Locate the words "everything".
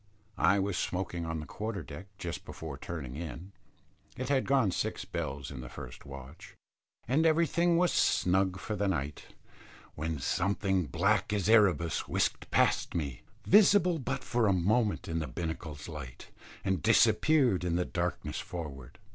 7.23-7.77